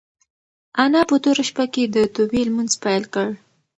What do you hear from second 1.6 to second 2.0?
کې د